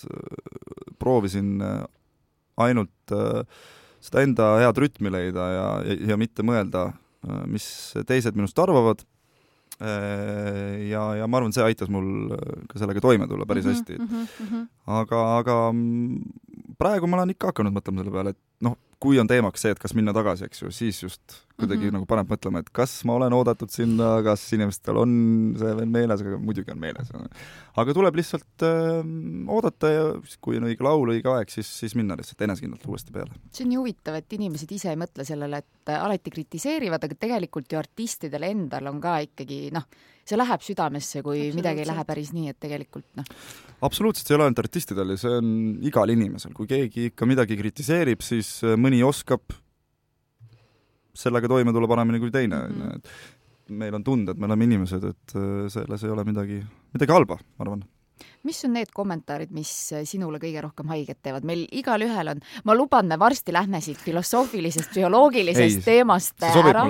proovisin 0.96 1.58
ainult 2.60 3.14
äh, 3.14 3.42
seda 4.04 4.22
enda 4.24 4.50
head 4.62 4.78
rütmi 4.80 5.12
leida 5.12 5.48
ja, 5.52 5.66
ja, 5.86 5.98
ja 6.12 6.18
mitte 6.20 6.44
mõelda, 6.46 6.88
äh, 7.26 7.42
mis 7.50 7.66
teised 8.08 8.38
minust 8.38 8.58
arvavad. 8.62 9.04
Äh, 9.04 9.13
ja, 9.80 11.02
ja 11.18 11.26
ma 11.26 11.40
arvan, 11.40 11.52
see 11.52 11.64
aitas 11.66 11.90
mul 11.90 12.32
äh, 12.36 12.62
ka 12.70 12.78
sellega 12.78 13.02
toime 13.02 13.26
tulla 13.30 13.46
päris 13.46 13.66
mhm, 13.66 13.74
hästi 13.74 13.98
mm. 13.98 14.26
-hmm. 14.50 14.66
aga, 15.00 15.22
aga 15.40 15.56
mm, 15.72 16.20
praegu 16.78 17.08
ma 17.10 17.20
olen 17.20 17.34
ikka 17.34 17.52
hakanud 17.52 17.74
mõtlema 17.74 18.02
selle 18.02 18.14
peale, 18.14 18.34
et 18.34 18.66
noh, 18.66 18.76
kui 19.04 19.18
on 19.20 19.28
teemaks 19.28 19.60
see, 19.64 19.72
et 19.74 19.80
kas 19.80 19.92
minna 19.96 20.14
tagasi, 20.16 20.46
eks 20.48 20.62
ju, 20.62 20.70
siis 20.72 21.02
just 21.02 21.34
kuidagi 21.58 21.84
mm 21.84 21.88
-hmm. 21.88 21.96
nagu 21.98 22.06
paneb 22.08 22.30
mõtlema, 22.32 22.62
et 22.62 22.70
kas 22.74 22.92
ma 23.04 23.16
olen 23.18 23.34
oodatud 23.36 23.70
sinna, 23.70 24.22
kas 24.24 24.42
inimestel 24.56 24.96
on 24.98 25.10
see 25.58 25.74
veel 25.80 25.90
meeles, 25.90 26.22
aga 26.24 26.38
muidugi 26.38 26.72
on 26.72 26.80
meeles. 26.80 27.10
aga 27.76 27.94
tuleb 27.94 28.16
lihtsalt 28.16 28.62
öö, 28.62 29.00
äh, 29.00 29.12
oodata 29.48 29.90
ja 29.90 30.06
kui 30.40 30.56
on 30.56 30.68
õige 30.70 30.86
laul, 30.86 31.12
õige 31.14 31.30
aeg, 31.34 31.52
siis, 31.52 31.68
siis 31.80 31.94
minna 31.94 32.16
lihtsalt 32.16 32.40
enesekindlalt 32.40 32.86
uuesti 32.86 33.12
peale. 33.12 33.30
see 33.52 33.64
on 33.64 33.70
nii 33.74 33.82
huvitav, 33.82 34.14
et 34.14 34.32
inimesed 34.32 34.72
ise 34.72 34.90
ei 34.90 34.96
mõtle 34.96 35.24
sellele, 35.24 35.58
et 35.58 35.94
alati 35.98 36.30
kritiseerivad, 36.30 37.04
aga 37.04 37.14
tegelikult 37.14 37.72
ju 37.72 37.78
artistidel 37.78 38.42
endal 38.42 38.86
on 38.86 39.00
ka 39.00 39.18
ikkagi 39.28 39.70
noh, 39.74 39.84
see 40.28 40.38
läheb 40.38 40.64
südamesse, 40.64 41.22
kui 41.24 41.50
midagi 41.56 41.84
ei 41.84 41.88
lähe 41.88 42.04
päris 42.08 42.32
nii, 42.34 42.52
et 42.54 42.60
tegelikult 42.62 43.06
noh. 43.18 43.28
absoluutselt, 43.84 44.26
see 44.26 44.34
ei 44.34 44.38
ole 44.38 44.48
ainult 44.48 44.62
artistidel 44.64 45.14
ja 45.14 45.20
see 45.20 45.38
on 45.40 45.52
igal 45.84 46.14
inimesel, 46.14 46.54
kui 46.56 46.70
keegi 46.70 47.10
ikka 47.12 47.28
midagi 47.28 47.58
kritiseerib, 47.60 48.24
siis 48.24 48.56
äh, 48.64 48.78
mõni 48.80 49.02
oskab 49.06 49.56
sellega 51.14 51.50
toime 51.50 51.74
tulla 51.74 51.90
paremini 51.90 52.22
kui 52.22 52.32
teine, 52.34 52.64
on 52.66 52.84
ju, 52.84 52.92
et 52.98 53.74
meil 53.80 53.96
on 53.96 54.04
tunded, 54.04 54.40
me 54.40 54.48
oleme 54.48 54.66
inimesed, 54.68 55.10
et 55.12 55.36
äh, 55.38 55.66
selles 55.72 56.06
ei 56.06 56.14
ole 56.14 56.26
midagi, 56.26 56.62
midagi 56.96 57.16
halba, 57.16 57.38
ma 57.40 57.68
arvan 57.68 57.84
mis 58.44 58.60
on 58.66 58.74
need 58.76 58.90
kommentaarid, 58.94 59.52
mis 59.54 59.70
sinule 60.08 60.38
kõige 60.42 60.62
rohkem 60.64 60.90
haiget 60.92 61.20
teevad? 61.24 61.46
meil 61.48 61.64
igalühel 61.72 62.34
on, 62.34 62.42
ma 62.68 62.76
luban, 62.76 63.08
me 63.08 63.18
varsti 63.20 63.54
lähme 63.54 63.80
siit 63.84 64.00
filosoofilisest, 64.04 64.90
psühholoogilisest 64.92 65.80
Ei, 65.80 65.84
teemast 65.84 66.44
ära, 66.44 66.84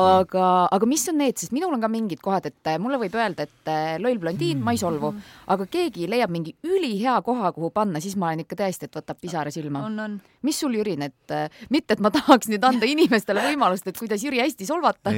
aga, 0.00 0.46
aga 0.72 0.88
mis 0.88 1.06
on 1.12 1.20
need, 1.20 1.38
sest 1.40 1.54
minul 1.56 1.74
on 1.76 1.84
ka 1.84 1.90
mingid 1.92 2.22
kohad, 2.24 2.48
et 2.50 2.72
mulle 2.82 2.98
võib 3.02 3.16
öelda, 3.18 3.46
et 3.48 3.70
äh, 3.70 3.94
loll 4.02 4.20
blondiin 4.22 4.58
mm., 4.58 4.64
ma 4.64 4.74
ei 4.74 4.80
solvu, 4.80 5.12
aga 5.52 5.68
keegi 5.70 6.08
leiab 6.10 6.32
mingi 6.32 6.56
ülihea 6.64 7.20
koha, 7.26 7.52
kuhu 7.56 7.70
panna, 7.74 8.02
siis 8.04 8.16
ma 8.20 8.32
olen 8.32 8.44
ikka 8.44 8.58
tõesti, 8.64 8.88
et 8.88 9.00
võtab 9.00 9.20
pisara 9.20 9.52
silma. 9.54 9.84
mis 10.44 10.58
sul, 10.60 10.74
Jüri, 10.80 10.96
need, 11.00 11.16
äh, 11.32 11.48
mitte 11.70 11.96
et 11.96 12.04
ma 12.04 12.12
tahaks 12.14 12.50
nüüd 12.52 12.64
anda 12.66 12.88
inimestele 12.88 13.44
võimalust, 13.50 13.88
et 13.88 13.98
kuidas 13.98 14.24
Jüri 14.24 14.42
hästi 14.42 14.68
solvata 14.68 15.14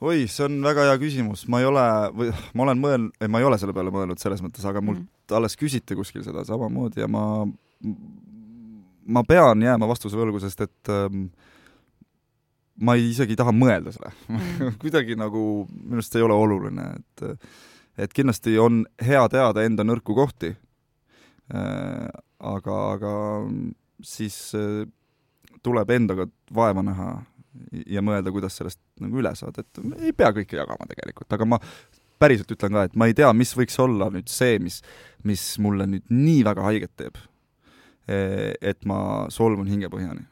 oi, 0.00 0.26
see 0.30 0.46
on 0.46 0.58
väga 0.62 0.86
hea 0.88 0.98
küsimus, 1.00 1.44
ma 1.50 1.60
ei 1.62 1.68
ole, 1.68 1.84
või 2.14 2.32
ma 2.54 2.66
olen 2.66 2.82
mõelnud, 2.82 3.14
ei, 3.20 3.30
ma 3.32 3.40
ei 3.42 3.48
ole 3.48 3.58
selle 3.60 3.74
peale 3.76 3.92
mõelnud 3.94 4.20
selles 4.22 4.42
mõttes, 4.44 4.66
aga 4.68 4.82
mult 4.84 5.02
mm. 5.02 5.36
alles 5.38 5.58
küsiti 5.58 5.96
kuskil 5.98 6.24
seda 6.26 6.44
samamoodi 6.46 7.02
ja 7.02 7.08
ma, 7.10 7.24
ma 9.08 9.24
pean 9.28 9.64
jääma 9.66 9.88
vastuse 9.90 10.18
võlgu, 10.18 10.42
sest 10.42 10.62
et 10.68 10.92
ähm, 10.94 11.28
ma 12.78 12.94
ei, 12.98 13.10
isegi 13.10 13.34
ei 13.34 13.40
taha 13.40 13.54
mõelda 13.54 13.94
selle 13.94 14.12
mm. 14.28 14.76
kuidagi 14.82 15.18
nagu 15.18 15.42
minu 15.72 15.98
arust 15.98 16.14
see 16.14 16.22
ei 16.22 16.28
ole 16.28 16.38
oluline, 16.38 16.92
et 17.00 17.26
et 17.98 18.12
kindlasti 18.14 18.54
on 18.62 18.84
hea 19.02 19.24
teada 19.32 19.64
enda 19.66 19.82
nõrku 19.82 20.14
kohti 20.14 20.52
äh,, 21.50 22.06
aga, 22.38 22.76
aga 22.94 23.14
siis 24.06 24.36
äh, 24.54 24.86
tuleb 25.66 25.90
endaga 25.90 26.28
vaeva 26.54 26.84
näha 26.86 27.08
ja 27.86 28.02
mõelda, 28.04 28.32
kuidas 28.34 28.58
sellest 28.58 28.80
nagu 29.02 29.20
üle 29.22 29.32
saada, 29.38 29.64
et 29.64 29.82
ei 30.02 30.14
pea 30.16 30.30
kõike 30.36 30.58
jagama 30.58 30.88
tegelikult, 30.90 31.32
aga 31.34 31.48
ma 31.48 31.60
päriselt 32.18 32.50
ütlen 32.54 32.74
ka, 32.74 32.86
et 32.88 32.96
ma 32.98 33.08
ei 33.08 33.16
tea, 33.16 33.30
mis 33.36 33.54
võiks 33.56 33.78
olla 33.82 34.10
nüüd 34.14 34.30
see, 34.32 34.58
mis, 34.62 34.80
mis 35.28 35.44
mulle 35.62 35.86
nüüd 35.90 36.08
nii 36.10 36.42
väga 36.48 36.66
haiget 36.70 36.96
teeb. 36.96 37.20
et 38.08 38.86
ma 38.88 39.28
solvun 39.28 39.68
hingepõhjani 39.68 40.22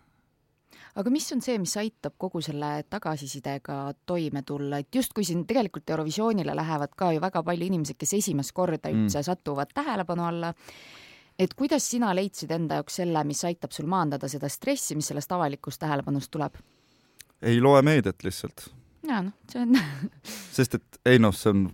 aga 0.96 1.12
mis 1.12 1.26
on 1.34 1.42
see, 1.44 1.58
mis 1.60 1.74
aitab 1.76 2.14
kogu 2.20 2.40
selle 2.44 2.70
tagasisidega 2.88 3.76
toime 4.08 4.42
tulla, 4.48 4.80
et 4.80 4.94
justkui 4.96 5.26
siin 5.28 5.44
tegelikult 5.48 5.90
Eurovisioonile 5.92 6.54
lähevad 6.56 6.94
ka 6.96 7.10
ju 7.12 7.20
väga 7.20 7.42
palju 7.44 7.68
inimesed, 7.68 7.98
kes 8.00 8.14
esimest 8.16 8.54
korda 8.56 8.88
mm. 8.88 9.02
üldse 9.02 9.20
mm. 9.20 9.26
satuvad 9.28 9.74
tähelepanu 9.76 10.24
alla, 10.24 10.54
et 11.38 11.52
kuidas 11.54 11.84
sina 11.90 12.14
leidsid 12.16 12.54
enda 12.56 12.80
jaoks 12.80 12.96
selle, 13.02 13.24
mis 13.28 13.44
aitab 13.44 13.76
sul 13.76 13.88
maandada 13.92 14.28
seda 14.32 14.48
stressi, 14.52 14.96
mis 14.96 15.12
sellest 15.12 15.36
avalikust 15.36 15.82
tähelepanust 15.84 16.32
tuleb? 16.32 16.56
Ei 17.42 17.60
loe 17.60 17.82
meediat 17.86 18.24
lihtsalt. 18.24 18.68
jaa, 19.06 19.22
noh, 19.22 19.34
see 19.50 19.62
on 19.62 19.76
sest 20.58 20.78
et 20.80 21.00
ei 21.06 21.20
noh, 21.22 21.34
see 21.34 21.52
on 21.52 21.68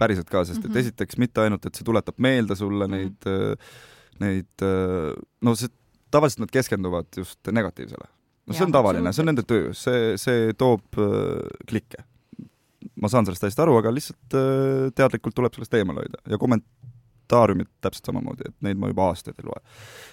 päriselt 0.00 0.30
ka, 0.30 0.44
sest 0.44 0.58
et 0.58 0.66
mm 0.66 0.72
-hmm. 0.72 0.80
esiteks 0.80 1.18
mitte 1.22 1.40
ainult, 1.44 1.66
et 1.66 1.74
see 1.74 1.86
tuletab 1.86 2.18
meelde 2.18 2.56
sulle 2.56 2.86
mhm. 2.86 2.94
neid 2.96 3.30
mm, 3.30 3.54
-hmm. 3.54 4.20
neid, 4.20 4.68
no 5.42 5.54
see, 5.54 5.68
tavaliselt 6.10 6.46
nad 6.46 6.50
keskenduvad 6.50 7.06
just 7.16 7.40
negatiivsele 7.50 8.10
no 8.46 8.56
see 8.56 8.66
on 8.66 8.74
tavaline, 8.74 9.12
see 9.12 9.24
on 9.24 9.30
nende 9.32 9.44
töö, 9.48 9.70
see, 9.78 10.16
see 10.20 10.52
toob 10.60 11.00
äh, 11.00 11.44
klikke. 11.70 12.04
ma 13.00 13.08
saan 13.08 13.24
sellest 13.24 13.46
hästi 13.46 13.62
aru, 13.64 13.78
aga 13.80 13.92
lihtsalt 13.94 14.36
äh, 14.36 14.90
teadlikult 14.96 15.36
tuleb 15.36 15.56
sellest 15.56 15.76
eemale 15.78 16.04
hoida 16.04 16.20
ja 16.28 16.38
kommentaariumid 17.24 17.66
täpselt 17.80 18.06
samamoodi, 18.06 18.48
et 18.48 18.56
neid 18.62 18.78
ma 18.78 18.88
juba 18.88 19.08
aastaid 19.08 19.38
ei 19.38 19.46
loe. 19.46 19.60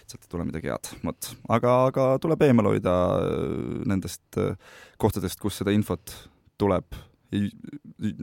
sealt 0.07 0.23
ei 0.23 0.29
tule 0.31 0.45
midagi 0.45 0.67
head, 0.71 0.89
vot. 1.03 1.35
aga, 1.49 1.85
aga 1.87 2.07
tuleb 2.21 2.41
eemale 2.41 2.75
hoida 2.75 2.93
äh, 3.19 3.85
nendest 3.87 4.37
äh, 4.37 4.55
kohtadest, 4.97 5.39
kus 5.39 5.57
seda 5.57 5.71
infot 5.71 6.13
tuleb, 6.57 6.85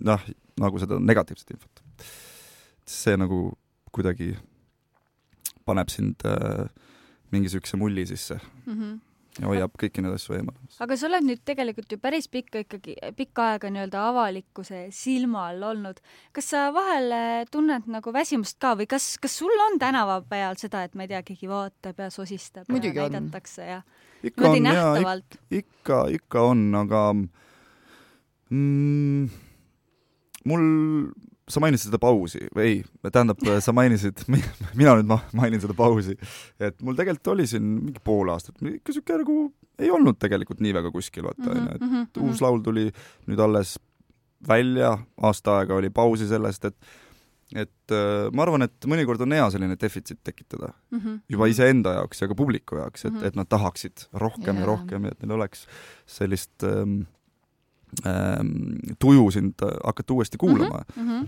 noh, 0.04 0.20
nagu 0.60 0.78
seda 0.78 0.98
negatiivset 1.00 1.50
infot. 1.50 1.82
see 2.86 3.16
nagu 3.16 3.52
kuidagi 3.92 4.36
paneb 5.64 5.90
sind 5.90 6.24
äh, 6.24 6.68
mingi 7.30 7.48
niisuguse 7.48 7.76
mulli 7.76 8.06
sisse 8.06 8.40
mm. 8.66 8.72
-hmm 8.74 9.07
hoiab 9.46 9.74
kõiki 9.78 10.02
neid 10.02 10.16
asju 10.16 10.36
eemal. 10.38 10.56
aga 10.82 10.96
sa 10.98 11.06
oled 11.08 11.26
nüüd 11.28 11.42
tegelikult 11.46 11.92
ju 11.92 11.98
päris 12.02 12.28
pikka 12.32 12.62
ikkagi, 12.64 12.96
pikka 13.16 13.52
aega 13.52 13.70
nii-öelda 13.72 14.04
avalikkuse 14.10 14.86
silma 14.94 15.48
all 15.52 15.62
olnud. 15.70 16.00
kas 16.32 16.50
sa 16.54 16.68
vahel 16.74 17.12
eh, 17.14 17.44
tunned 17.50 17.88
nagu 17.90 18.12
väsimust 18.14 18.58
ka 18.62 18.74
või 18.78 18.88
kas, 18.90 19.10
kas 19.22 19.38
sul 19.42 19.64
on 19.68 19.78
tänava 19.78 20.20
peal 20.28 20.58
seda, 20.60 20.82
et 20.86 20.98
ma 20.98 21.06
ei 21.06 21.12
tea, 21.14 21.22
keegi 21.26 21.50
vaatab 21.50 22.04
ja 22.04 22.10
sosistab 22.14 22.70
Muidugi 22.72 22.98
ja 22.98 23.08
näidatakse 23.12 23.68
ja 23.68 23.82
ikka 24.22 24.50
on 24.50 24.70
jaa, 24.72 25.16
ikka, 25.60 26.02
ikka 26.18 26.44
on, 26.50 26.66
aga 26.82 27.02
mm, 28.50 29.30
mul 30.50 30.68
sa 31.48 31.62
mainisid 31.64 31.90
seda 31.90 32.00
pausi 32.02 32.42
või 32.54 32.66
ei, 32.66 32.78
tähendab, 33.08 33.42
sa 33.64 33.74
mainisid, 33.76 34.24
mina 34.80 34.96
nüüd 34.98 35.08
ma 35.10 35.20
mainin 35.36 35.62
seda 35.62 35.76
pausi, 35.78 36.16
et 36.60 36.78
mul 36.84 36.98
tegelikult 36.98 37.34
oli 37.34 37.48
siin 37.50 37.66
mingi 37.88 38.02
pool 38.04 38.30
aastat, 38.34 38.60
ikka 38.62 38.96
siuke 38.96 39.18
nagu 39.22 39.40
ei 39.78 39.90
olnud 39.94 40.18
tegelikult 40.20 40.62
nii 40.64 40.74
väga 40.76 40.92
kuskil, 40.94 41.26
vaata 41.28 41.50
onju, 41.52 41.66
et 41.74 41.82
mm 41.82 41.92
-hmm. 41.94 42.24
uus 42.28 42.42
laul 42.42 42.62
tuli 42.64 42.88
nüüd 43.26 43.42
alles 43.42 43.76
välja, 44.48 44.98
aasta 45.22 45.58
aega 45.58 45.74
oli 45.74 45.90
pausi 45.90 46.28
sellest, 46.28 46.64
et 46.64 46.76
et 47.56 47.92
äh, 47.96 48.28
ma 48.36 48.44
arvan, 48.44 48.66
et 48.66 48.86
mõnikord 48.90 49.22
on 49.24 49.32
hea 49.32 49.46
selline 49.50 49.76
defitsiit 49.80 50.18
tekitada 50.24 50.68
mm 50.90 50.98
-hmm. 50.98 51.20
juba 51.32 51.46
iseenda 51.48 51.94
jaoks 51.96 52.20
ja 52.20 52.28
ka 52.28 52.34
publiku 52.34 52.76
jaoks, 52.76 53.04
et 53.04 53.12
mm, 53.12 53.18
-hmm. 53.18 53.26
et 53.26 53.36
nad 53.36 53.48
tahaksid 53.48 54.08
rohkem 54.12 54.56
yeah. 54.56 54.60
ja 54.60 54.66
rohkem 54.66 55.04
ja 55.04 55.10
et 55.10 55.22
neil 55.22 55.32
oleks 55.32 55.66
sellist 56.06 56.62
ähm, 56.62 57.08
tuju 58.98 59.30
sind 59.34 59.64
hakata 59.84 60.14
uuesti 60.14 60.38
kuulama 60.38 60.82
mm. 60.96 61.08
-hmm. 61.08 61.26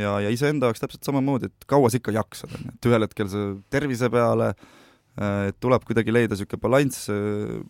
ja, 0.00 0.20
ja 0.20 0.30
iseenda 0.30 0.66
jaoks 0.70 0.80
täpselt 0.80 1.04
samamoodi, 1.04 1.46
et 1.46 1.66
kaua 1.66 1.90
sa 1.90 2.00
ikka 2.00 2.14
jaksad, 2.14 2.54
onju, 2.54 2.74
et 2.74 2.90
ühel 2.90 3.06
hetkel 3.06 3.28
sa 3.28 3.44
tervise 3.70 4.10
peale 4.10 4.52
äh,, 4.52 5.48
et 5.48 5.60
tuleb 5.60 5.84
kuidagi 5.84 6.12
leida 6.12 6.34
niisugune 6.34 6.60
balanss 6.62 7.10
äh,, 7.10 7.60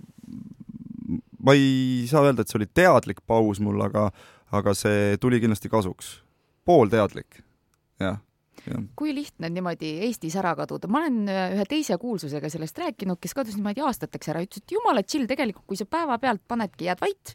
ma 1.42 1.54
ei 1.54 2.06
saa 2.10 2.24
öelda, 2.26 2.42
et 2.42 2.48
see 2.52 2.58
oli 2.60 2.70
teadlik 2.74 3.24
paus 3.26 3.60
mul, 3.60 3.80
aga 3.80 4.10
aga 4.54 4.74
see 4.74 5.16
tuli 5.20 5.40
kindlasti 5.40 5.68
kasuks. 5.68 6.22
poolteadlik, 6.64 7.42
jah 8.00 8.22
Ja. 8.66 8.80
kui 8.98 9.12
lihtne 9.14 9.46
on 9.46 9.54
niimoodi 9.54 9.88
Eestis 10.08 10.34
ära 10.40 10.54
kaduda, 10.58 10.88
ma 10.90 11.04
olen 11.04 11.28
äh, 11.30 11.52
ühe 11.54 11.66
teise 11.70 11.94
kuulsusega 12.02 12.48
sellest 12.50 12.78
rääkinud, 12.82 13.20
kes 13.22 13.34
kadus 13.36 13.54
niimoodi 13.54 13.84
aastateks 13.86 14.32
ära, 14.32 14.42
ütles, 14.42 14.62
et 14.64 14.74
jumala 14.74 15.04
chill 15.06 15.28
tegelikult, 15.30 15.66
kui 15.70 15.78
sa 15.78 15.86
päevapealt 15.86 16.42
panedki, 16.48 16.88
jääd 16.88 17.02
vait 17.04 17.34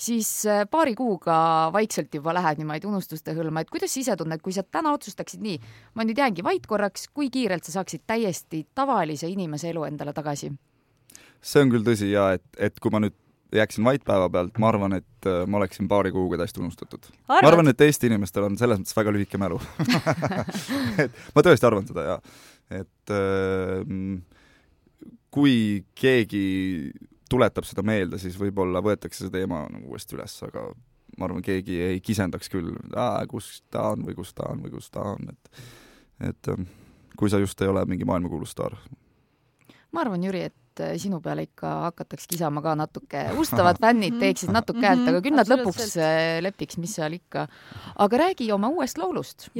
siis 0.00 0.30
äh, 0.48 0.64
paari 0.70 0.94
kuuga 0.98 1.36
vaikselt 1.74 2.14
juba 2.14 2.34
lähed 2.36 2.60
niimoodi 2.60 2.88
unustuste 2.88 3.34
hõlma, 3.36 3.64
et 3.64 3.72
kuidas 3.72 3.92
sa 3.94 4.00
ise 4.02 4.16
tunned, 4.18 4.42
kui 4.44 4.54
sa 4.56 4.64
täna 4.64 4.94
otsustaksid 4.96 5.42
nii, 5.44 5.58
ma 5.94 6.06
nüüd 6.06 6.20
jäängi 6.20 6.44
vait 6.46 6.66
korraks, 6.66 7.08
kui 7.14 7.30
kiirelt 7.32 7.66
sa 7.66 7.78
saaksid 7.78 8.06
täiesti 8.08 8.64
tavalise 8.74 9.28
inimese 9.30 9.70
elu 9.74 9.86
endale 9.90 10.16
tagasi? 10.16 10.52
see 11.40 11.64
on 11.64 11.70
küll 11.72 11.84
tõsi 11.84 12.10
ja 12.12 12.34
et, 12.36 12.44
et 12.60 12.80
kui 12.80 12.92
ma 12.92 13.00
nüüd 13.00 13.16
jääksin 13.56 13.84
vait 13.84 14.02
päeva 14.06 14.28
pealt, 14.30 14.58
ma 14.62 14.68
arvan, 14.70 14.94
et 15.00 15.28
äh, 15.28 15.42
ma 15.48 15.58
oleksin 15.60 15.88
paari 15.88 16.12
kuuga 16.14 16.38
täiesti 16.40 16.60
unustatud. 16.62 17.10
ma 17.28 17.40
arvan, 17.44 17.72
et 17.72 17.80
Eesti 17.80 18.10
inimestel 18.10 18.46
on 18.46 18.58
selles 18.60 18.80
mõttes 18.80 18.96
väga 18.96 19.14
lühike 19.16 19.40
mälu 19.40 19.60
et 21.04 21.22
ma 21.34 21.44
tõesti 21.46 21.68
arvan 21.68 21.88
seda 21.88 22.06
ja 22.06 22.18
et 22.80 23.14
äh, 23.14 23.84
kui 25.30 25.54
keegi 25.98 26.44
tuletab 27.30 27.66
seda 27.68 27.84
meelde, 27.86 28.18
siis 28.18 28.38
võib-olla 28.40 28.82
võetakse 28.84 29.24
see 29.24 29.34
teema 29.34 29.64
nagu 29.70 29.92
uuesti 29.92 30.16
üles, 30.18 30.36
aga 30.46 30.68
ma 31.18 31.28
arvan, 31.28 31.44
keegi 31.44 31.78
ei 31.84 32.00
kisendaks 32.04 32.50
küll, 32.52 32.72
kus 33.30 33.60
ta 33.72 33.90
on 33.94 34.06
või 34.06 34.16
kus 34.18 34.32
ta 34.36 34.50
on 34.52 34.64
või 34.64 34.74
kus 34.76 34.90
ta 34.94 35.12
on, 35.14 35.30
et 35.32 35.62
et 36.30 36.50
ähm, 36.52 36.66
kui 37.16 37.30
sa 37.32 37.40
just 37.40 37.60
ei 37.62 37.70
ole 37.70 37.84
mingi 37.88 38.08
maailmakuulus 38.08 38.52
staar. 38.54 38.76
ma 39.92 40.04
arvan, 40.04 40.22
Jüri, 40.22 40.42
et 40.50 40.82
äh, 40.84 40.94
sinu 41.00 41.20
peale 41.24 41.46
ikka 41.48 41.70
hakataks 41.86 42.28
kisama 42.30 42.62
ka 42.62 42.74
natuke, 42.78 43.24
ustavad 43.40 43.80
fännid 43.84 44.20
teeksid 44.20 44.52
natuke 44.54 44.84
häält, 44.86 45.08
aga 45.10 45.22
küll 45.24 45.38
nad 45.38 45.50
lõpuks 45.50 45.96
äh, 45.98 46.38
lepiks, 46.44 46.78
mis 46.82 46.94
seal 46.98 47.16
ikka. 47.18 47.46
aga 48.04 48.22
räägi 48.26 48.50
oma 48.54 48.70
uuest 48.70 49.00
laulust. 49.00 49.50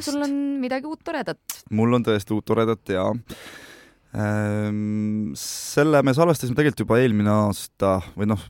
sul 0.00 0.22
on 0.22 0.36
midagi 0.62 0.86
uut 0.86 1.02
toredat. 1.04 1.40
mul 1.70 1.98
on 1.98 2.06
tõesti 2.06 2.36
uut 2.36 2.46
toredat 2.46 2.96
ja 2.96 3.08
selle 4.10 6.00
me 6.02 6.14
salvestasime 6.16 6.56
tegelikult 6.58 6.82
juba 6.82 6.98
eelmine 6.98 7.30
aasta 7.30 8.00
või 8.16 8.26
noh, 8.32 8.42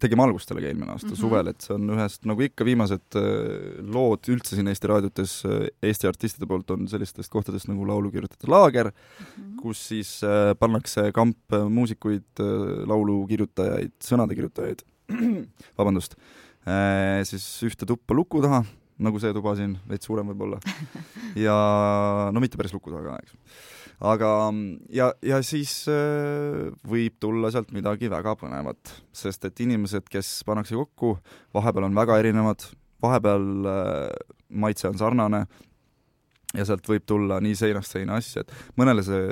tegime 0.00 0.24
algust 0.24 0.50
sellega 0.50 0.70
eelmine 0.70 0.92
aasta 0.92 1.08
mm 1.08 1.14
-hmm. 1.14 1.20
suvel, 1.20 1.48
et 1.50 1.64
see 1.64 1.74
on 1.74 1.90
ühest, 1.94 2.24
nagu 2.28 2.44
ikka, 2.44 2.66
viimased 2.66 3.18
äh, 3.18 3.80
lood 3.94 4.28
üldse 4.32 4.56
siin 4.56 4.70
Eesti 4.70 4.90
raadiotes 4.90 5.34
äh, 5.48 5.66
Eesti 5.82 6.08
artistide 6.10 6.48
poolt 6.50 6.70
on 6.74 6.88
sellistest 6.90 7.30
kohtadest 7.32 7.68
nagu 7.70 7.86
laulukirjutajate 7.88 8.50
laager 8.50 8.90
mm, 8.90 8.94
-hmm. 8.94 9.56
kus 9.62 9.88
siis 9.88 10.22
äh, 10.24 10.54
pannakse 10.58 11.10
kamp 11.12 11.58
muusikuid, 11.68 12.42
laulukirjutajaid, 12.86 13.94
sõnade 14.02 14.34
kirjutajaid, 14.34 14.82
vabandust, 15.78 16.16
siis 17.28 17.44
ühte 17.62 17.86
tuppa 17.86 18.14
luku 18.14 18.40
taha, 18.42 18.64
nagu 18.98 19.20
see 19.20 19.32
tuba 19.32 19.54
siin, 19.56 19.76
veits 19.88 20.06
suurem 20.06 20.26
võib-olla, 20.32 20.58
ja 21.46 21.56
no 22.32 22.40
mitte 22.40 22.56
päris 22.56 22.74
luku 22.74 22.90
taga 22.90 23.18
eks 23.22 23.36
aga 24.00 24.30
ja, 24.94 25.10
ja 25.22 25.40
siis 25.46 25.84
äh, 25.90 26.70
võib 26.88 27.18
tulla 27.22 27.50
sealt 27.54 27.74
midagi 27.76 28.10
väga 28.12 28.36
põnevat, 28.40 28.94
sest 29.14 29.44
et 29.48 29.60
inimesed, 29.64 30.08
kes 30.10 30.40
pannakse 30.46 30.78
kokku, 30.78 31.16
vahepeal 31.54 31.88
on 31.88 31.98
väga 31.98 32.18
erinevad, 32.22 32.66
vahepeal 33.04 33.70
äh, 33.70 34.34
maitse 34.50 34.90
on 34.90 34.98
sarnane 35.00 35.44
ja 36.54 36.66
sealt 36.66 36.86
võib 36.88 37.06
tulla 37.06 37.40
nii 37.42 37.56
seinast 37.58 37.96
seina 37.96 38.18
asja, 38.20 38.44
et 38.44 38.78
mõnele 38.78 39.02
see 39.06 39.24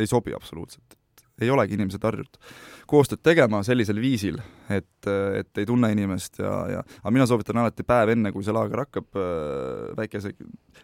ei 0.00 0.08
sobi 0.10 0.34
absoluutselt 0.36 0.95
ei 1.42 1.50
olegi 1.52 1.76
inimesed 1.76 2.02
harjunud 2.06 2.40
koostööd 2.90 3.22
tegema 3.26 3.62
sellisel 3.66 3.98
viisil, 4.00 4.38
et, 4.70 5.08
et 5.08 5.60
ei 5.60 5.66
tunne 5.68 5.90
inimest 5.94 6.40
ja, 6.42 6.54
ja 6.70 6.82
aga 6.86 7.12
mina 7.14 7.26
soovitan 7.28 7.58
alati 7.62 7.86
päev 7.86 8.14
enne, 8.14 8.32
kui 8.34 8.46
see 8.46 8.54
laager 8.54 8.84
hakkab, 8.84 9.08
äh, 9.18 9.94
väikese 9.98 10.34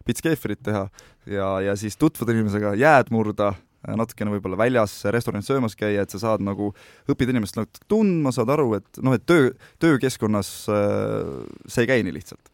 pits 0.07 0.25
keefrit 0.25 0.63
teha 0.67 0.87
ja, 1.31 1.53
ja 1.69 1.77
siis 1.79 1.99
tutvuda 2.01 2.35
inimesega, 2.35 2.75
jääd 2.79 3.13
murda, 3.15 3.53
natukene 3.87 4.35
võib-olla 4.35 4.59
väljas 4.61 5.01
restoranis 5.15 5.49
söömas 5.51 5.75
käia, 5.79 6.05
et 6.05 6.15
sa 6.15 6.21
saad 6.23 6.45
nagu, 6.47 6.71
õpid 7.11 7.33
inimest 7.35 7.59
natuke 7.59 7.87
tundma, 7.91 8.35
saad 8.35 8.51
aru, 8.55 8.73
et 8.79 9.03
noh, 9.03 9.15
et 9.19 9.27
töö, 9.27 9.53
töökeskkonnas 9.83 10.53
äh, 10.71 11.37
see 11.67 11.87
ei 11.87 11.95
käi 11.95 12.03
nii 12.07 12.19
lihtsalt 12.19 12.52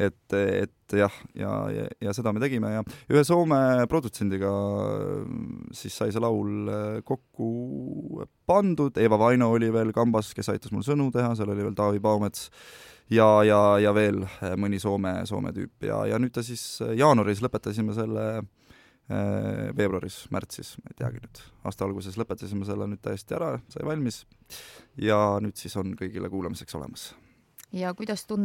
et, 0.00 0.36
et 0.36 0.96
jah, 0.96 1.16
ja, 1.38 1.52
ja, 1.74 1.86
ja 2.02 2.14
seda 2.16 2.32
me 2.34 2.42
tegime 2.42 2.72
ja 2.72 2.84
ühe 3.12 3.22
Soome 3.26 3.86
produtsendiga 3.90 4.50
siis 5.76 5.96
sai 5.96 6.12
see 6.14 6.22
laul 6.22 6.70
äh, 6.70 7.00
kokku 7.06 8.24
pandud, 8.48 8.96
Eva 8.98 9.18
Vaino 9.20 9.50
oli 9.54 9.70
veel 9.72 9.92
kambas, 9.96 10.32
kes 10.36 10.50
aitas 10.52 10.72
mul 10.74 10.84
sõnu 10.86 11.10
teha, 11.14 11.34
seal 11.38 11.52
oli 11.52 11.66
veel 11.66 11.76
Taavi 11.78 12.02
Paumets 12.02 12.48
ja, 13.12 13.28
ja, 13.46 13.60
ja 13.82 13.94
veel 13.96 14.24
mõni 14.60 14.80
Soome, 14.82 15.20
Soome 15.28 15.54
tüüp. 15.56 15.86
Ja, 15.86 16.04
ja 16.10 16.20
nüüd 16.22 16.34
ta 16.34 16.44
siis 16.46 16.64
äh, 16.84 16.96
jaanuaris 17.00 17.44
lõpetasime 17.44 17.96
selle 17.96 18.30
veebruaris, 19.10 20.20
märtsis, 20.30 20.76
ma 20.78 20.92
ei 20.92 20.98
teagi 21.00 21.18
nüüd, 21.18 21.38
aasta 21.66 21.82
alguses 21.82 22.14
lõpetasime 22.14 22.62
selle 22.62 22.86
nüüd 22.92 23.00
täiesti 23.02 23.34
ära, 23.34 23.56
sai 23.72 23.82
valmis. 23.82 24.20
Ja 25.02 25.16
nüüd 25.42 25.58
siis 25.58 25.74
on 25.80 25.96
kõigile 25.98 26.30
kuulamiseks 26.30 26.78
olemas. 26.78 27.08
ja 27.74 27.90
kuidas 27.94 28.22
tunne 28.22 28.38